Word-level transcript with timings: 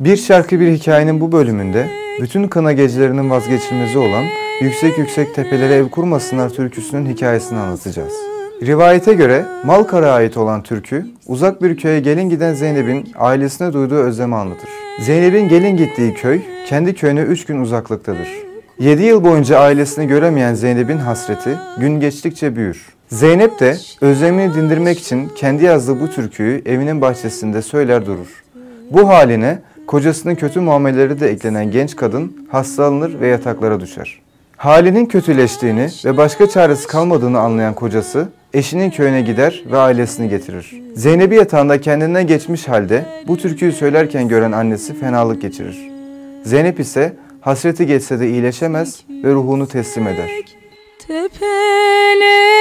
Bir 0.00 0.16
şarkı 0.16 0.60
bir 0.60 0.72
hikayenin 0.72 1.20
bu 1.20 1.32
bölümünde 1.32 1.88
bütün 2.20 2.48
kına 2.48 2.72
gecelerinin 2.72 3.30
vazgeçilmezi 3.30 3.98
olan 3.98 4.24
Yüksek 4.60 4.98
Yüksek 4.98 5.34
Tepelere 5.34 5.74
Ev 5.74 5.88
Kurmasınlar 5.88 6.50
türküsünün 6.50 7.06
hikayesini 7.06 7.58
anlatacağız. 7.58 8.12
Rivayete 8.62 9.14
göre 9.14 9.44
Malkar'a 9.64 10.12
ait 10.12 10.36
olan 10.36 10.62
türkü, 10.62 11.06
uzak 11.26 11.62
bir 11.62 11.76
köye 11.76 12.00
gelin 12.00 12.28
giden 12.28 12.54
Zeynep'in 12.54 13.12
ailesine 13.16 13.72
duyduğu 13.72 13.98
özlemi 13.98 14.34
anlatır. 14.34 14.70
Zeynep'in 15.00 15.48
gelin 15.48 15.76
gittiği 15.76 16.14
köy, 16.14 16.40
kendi 16.66 16.94
köyüne 16.94 17.22
3 17.22 17.46
gün 17.46 17.60
uzaklıktadır. 17.60 18.53
7 18.78 19.02
yıl 19.02 19.24
boyunca 19.24 19.58
ailesini 19.58 20.06
göremeyen 20.06 20.54
Zeynep'in 20.54 20.98
hasreti 20.98 21.58
gün 21.78 22.00
geçtikçe 22.00 22.56
büyür. 22.56 22.86
Zeynep 23.08 23.60
de 23.60 23.76
özlemini 24.00 24.54
dindirmek 24.54 24.98
için 24.98 25.28
kendi 25.36 25.64
yazdığı 25.64 26.00
bu 26.00 26.10
türküyü 26.10 26.62
evinin 26.66 27.00
bahçesinde 27.00 27.62
söyler 27.62 28.06
durur. 28.06 28.44
Bu 28.90 29.08
haline 29.08 29.58
kocasının 29.86 30.34
kötü 30.34 30.60
muameleleri 30.60 31.20
de 31.20 31.30
eklenen 31.30 31.70
genç 31.70 31.96
kadın 31.96 32.46
hastalanır 32.50 33.20
ve 33.20 33.28
yataklara 33.28 33.80
düşer. 33.80 34.20
Halinin 34.56 35.06
kötüleştiğini 35.06 35.88
ve 36.04 36.16
başka 36.16 36.48
çaresi 36.48 36.86
kalmadığını 36.86 37.38
anlayan 37.38 37.74
kocası 37.74 38.28
eşinin 38.54 38.90
köyüne 38.90 39.22
gider 39.22 39.64
ve 39.70 39.76
ailesini 39.78 40.28
getirir. 40.28 40.82
Zeynep'i 40.94 41.34
yatağında 41.34 41.80
kendinden 41.80 42.26
geçmiş 42.26 42.68
halde 42.68 43.06
bu 43.28 43.36
türküyü 43.36 43.72
söylerken 43.72 44.28
gören 44.28 44.52
annesi 44.52 44.94
fenalık 44.94 45.42
geçirir. 45.42 45.78
Zeynep 46.44 46.80
ise 46.80 47.12
hasreti 47.44 47.86
geçse 47.86 48.20
de 48.20 48.30
iyileşemez 48.30 49.04
ve 49.24 49.32
ruhunu 49.32 49.68
teslim 49.68 50.06
eder. 50.06 50.30
Tepeler 50.98 52.53